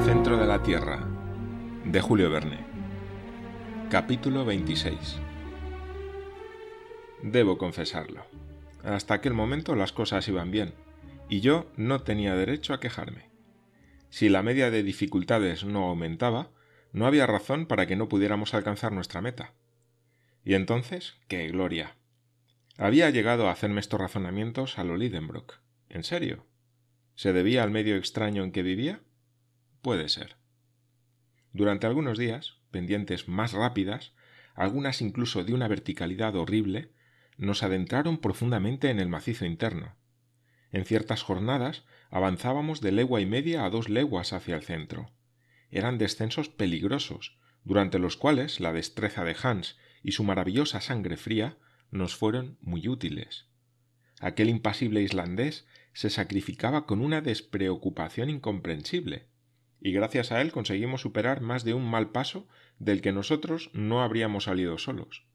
[0.00, 1.06] Centro de la Tierra,
[1.84, 2.58] de Julio Verne.
[3.90, 5.20] Capítulo 26.
[7.22, 8.24] Debo confesarlo.
[8.82, 10.74] Hasta aquel momento las cosas iban bien,
[11.28, 13.28] y yo no tenía derecho a quejarme.
[14.08, 16.48] Si la media de dificultades no aumentaba,
[16.92, 19.52] no había razón para que no pudiéramos alcanzar nuestra meta.
[20.42, 21.96] Y entonces, ¡qué gloria!
[22.78, 25.60] Había llegado a hacerme estos razonamientos a lo Lidenbrock.
[25.90, 26.46] ¿En serio?
[27.14, 29.02] ¿Se debía al medio extraño en que vivía?
[29.82, 30.36] Puede ser.
[31.52, 34.12] Durante algunos días, pendientes más rápidas,
[34.54, 36.92] algunas incluso de una verticalidad horrible,
[37.36, 39.96] nos adentraron profundamente en el macizo interno.
[40.70, 45.10] En ciertas jornadas avanzábamos de legua y media a dos leguas hacia el centro.
[45.70, 51.58] Eran descensos peligrosos, durante los cuales la destreza de Hans y su maravillosa sangre fría
[51.90, 53.48] nos fueron muy útiles.
[54.20, 59.31] Aquel impasible islandés se sacrificaba con una despreocupación incomprensible,
[59.84, 62.46] y gracias a él conseguimos superar más de un mal paso
[62.78, 65.26] del que nosotros no habríamos salido solos.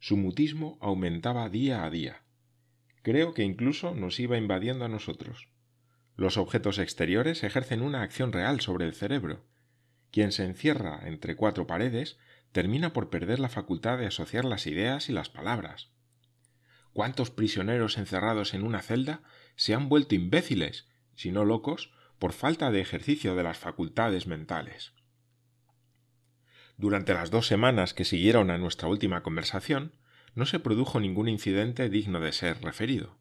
[0.00, 2.24] Su mutismo aumentaba día a día.
[3.02, 5.48] Creo que incluso nos iba invadiendo a nosotros.
[6.16, 9.44] Los objetos exteriores ejercen una acción real sobre el cerebro.
[10.10, 12.18] Quien se encierra entre cuatro paredes
[12.50, 15.90] termina por perder la facultad de asociar las ideas y las palabras.
[16.92, 19.22] ¿Cuántos prisioneros encerrados en una celda
[19.54, 21.92] se han vuelto imbéciles, si no locos,
[22.24, 24.94] por falta de ejercicio de las facultades mentales.
[26.78, 29.92] Durante las dos semanas que siguieron a nuestra última conversación,
[30.34, 33.18] no se produjo ningún incidente digno de ser referido.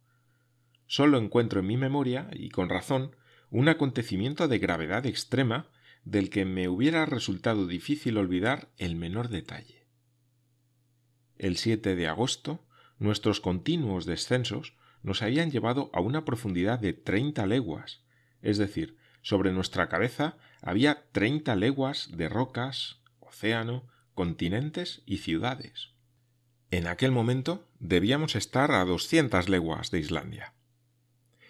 [0.88, 3.14] Solo encuentro en mi memoria, y con razón,
[3.50, 5.68] un acontecimiento de gravedad extrema
[6.06, 9.86] del que me hubiera resultado difícil olvidar el menor detalle.
[11.38, 12.66] El 7 de agosto,
[13.00, 18.03] nuestros continuos descensos nos habían llevado a una profundidad de treinta leguas,
[18.44, 25.94] es decir, sobre nuestra cabeza había treinta leguas de rocas, océano, continentes y ciudades.
[26.70, 30.54] En aquel momento debíamos estar a doscientas leguas de Islandia.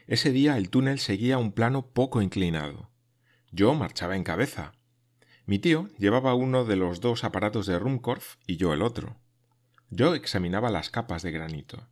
[0.06, 2.92] Ese día el túnel seguía un plano poco inclinado.
[3.52, 4.74] Yo marchaba en cabeza.
[5.46, 9.18] Mi tío llevaba uno de los dos aparatos de Rumkorf y yo el otro.
[9.90, 11.88] Yo examinaba las capas de granito.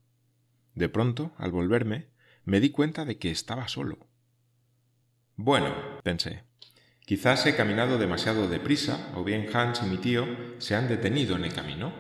[0.76, 2.10] De pronto, al volverme,
[2.44, 4.11] me di cuenta de que estaba solo.
[5.44, 6.44] Bueno, pensé,
[7.00, 10.28] quizás he caminado demasiado deprisa o bien Hans y mi tío
[10.60, 11.92] se han detenido en el camino.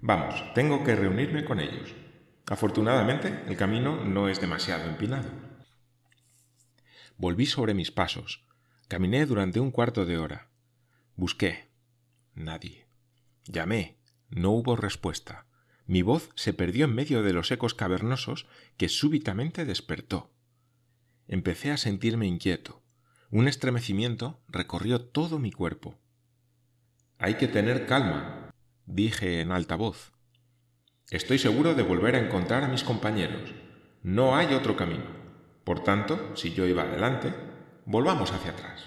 [0.00, 1.94] Vamos, tengo que reunirme con ellos.
[2.46, 5.28] Afortunadamente, el camino no es demasiado empinado.
[7.18, 8.46] Volví sobre mis pasos.
[8.88, 10.48] Caminé durante un cuarto de hora.
[11.16, 11.68] Busqué.
[12.34, 12.86] Nadie.
[13.44, 13.98] Llamé.
[14.30, 15.44] No hubo respuesta.
[15.84, 18.46] Mi voz se perdió en medio de los ecos cavernosos
[18.78, 20.33] que súbitamente despertó.
[21.26, 22.82] Empecé a sentirme inquieto.
[23.30, 25.98] Un estremecimiento recorrió todo mi cuerpo.
[27.18, 28.52] Hay que tener calma,
[28.86, 30.12] dije en alta voz.
[31.10, 33.54] Estoy seguro de volver a encontrar a mis compañeros.
[34.02, 35.06] No hay otro camino.
[35.64, 37.32] Por tanto, si yo iba adelante,
[37.86, 38.84] volvamos hacia atrás.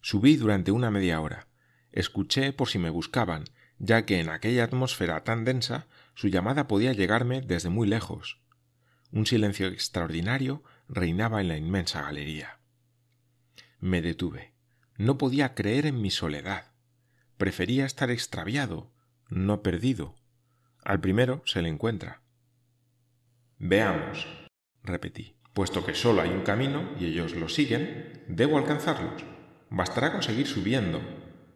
[0.00, 1.48] Subí durante una media hora.
[1.92, 3.44] Escuché por si me buscaban,
[3.78, 8.40] ya que en aquella atmósfera tan densa su llamada podía llegarme desde muy lejos.
[9.12, 10.62] Un silencio extraordinario
[10.92, 12.58] reinaba en la inmensa galería.
[13.78, 14.52] Me detuve.
[14.96, 16.72] No podía creer en mi soledad.
[17.38, 18.90] Prefería estar extraviado,
[19.28, 20.16] no perdido.
[20.82, 22.22] Al primero se le encuentra.
[23.58, 24.26] Veamos,
[24.82, 25.36] repetí.
[25.54, 29.24] Puesto que solo hay un camino y ellos lo siguen, debo alcanzarlos.
[29.70, 31.00] Bastará conseguir subiendo,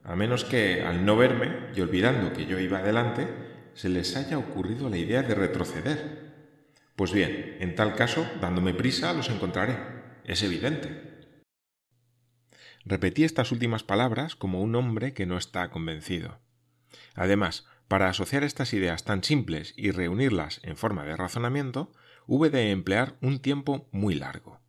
[0.04, 3.26] a menos que, al no verme y olvidando que yo iba adelante,
[3.74, 6.33] se les haya ocurrido la idea de retroceder
[6.96, 9.76] pues bien, en tal caso, dándome prisa, los encontraré.
[10.24, 11.42] Es evidente.
[12.84, 16.40] Repetí estas últimas palabras como un hombre que no está convencido.
[17.14, 21.92] Además, para asociar estas ideas tan simples y reunirlas en forma de razonamiento,
[22.26, 24.60] hube de emplear un tiempo muy largo.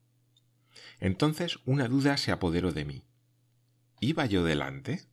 [0.99, 3.05] Entonces una duda se apoderó de mí.
[3.99, 5.07] ¿Iba yo delante?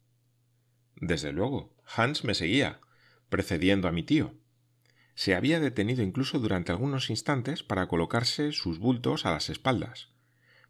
[0.96, 2.80] Desde luego, Hans me seguía,
[3.28, 4.41] precediendo a mi tío
[5.14, 10.08] se había detenido incluso durante algunos instantes para colocarse sus bultos a las espaldas.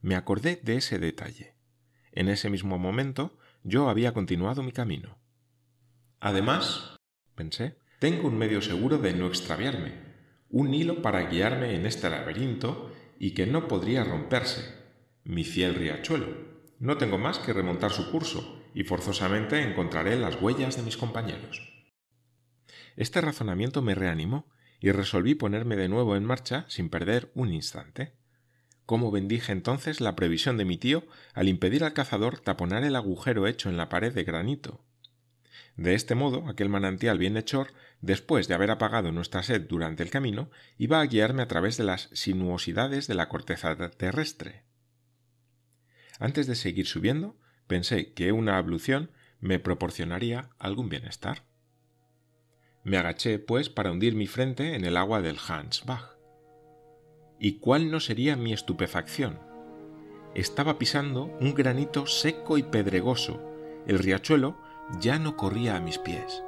[0.01, 1.55] Me acordé de ese detalle.
[2.11, 5.19] En ese mismo momento yo había continuado mi camino.
[6.21, 6.97] Además,
[7.35, 9.93] pensé, tengo un medio seguro de no extraviarme,
[10.51, 14.83] un hilo para guiarme en este laberinto y que no podría romperse.
[15.25, 16.27] Mi fiel riachuelo.
[16.81, 21.82] No tengo más que remontar su curso y forzosamente encontraré las huellas de mis compañeros.
[22.97, 24.47] Este razonamiento me reanimó
[24.81, 28.15] y resolví ponerme de nuevo en marcha sin perder un instante.
[28.85, 33.47] cómo bendije entonces la previsión de mi tío al impedir al cazador taponar el agujero
[33.47, 34.85] hecho en la pared de granito.
[35.77, 40.51] De este modo, aquel manantial bienhechor, después de haber apagado nuestra sed durante el camino,
[40.77, 44.65] iba a guiarme a través de las sinuosidades de la corteza terrestre.
[46.19, 49.11] Antes de seguir subiendo, pensé que una ablución
[49.41, 51.45] me proporcionaría algún bienestar.
[52.85, 56.17] Me agaché, pues, para hundir mi frente en el agua del Hansbach.
[57.39, 59.39] ¿Y cuál no sería mi estupefacción?
[60.35, 63.41] Estaba pisando un granito seco y pedregoso.
[63.87, 64.57] El riachuelo
[65.01, 66.43] ya no corría a mis pies.